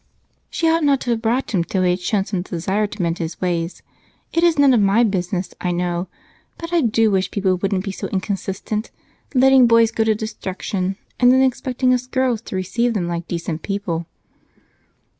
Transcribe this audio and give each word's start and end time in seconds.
"She 0.49 0.67
ought 0.67 0.83
not 0.83 0.99
to 1.01 1.11
have 1.11 1.21
brought 1.21 1.53
him 1.53 1.63
till 1.63 1.83
he 1.83 1.91
had 1.91 1.99
shown 1.99 2.25
some 2.25 2.41
desire 2.41 2.87
to 2.87 3.01
mend 3.03 3.19
his 3.19 3.39
ways. 3.39 3.83
It 4.33 4.43
is 4.43 4.57
none 4.57 4.73
of 4.73 4.79
my 4.81 5.03
business, 5.03 5.53
I 5.61 5.69
know, 5.71 6.07
but 6.57 6.73
I 6.73 6.81
do 6.81 7.11
wish 7.11 7.29
people 7.29 7.57
wouldn't 7.57 7.83
be 7.83 7.91
so 7.91 8.07
inconsistent, 8.07 8.89
letting 9.35 9.67
boys 9.67 9.91
go 9.91 10.03
to 10.03 10.15
destruction 10.15 10.97
and 11.19 11.31
then 11.31 11.43
expecting 11.43 11.93
us 11.93 12.07
girls 12.07 12.41
to 12.49 12.55
receive 12.55 12.95
them 12.95 13.07
like 13.07 13.27
decent 13.27 13.61
people." 13.61 14.07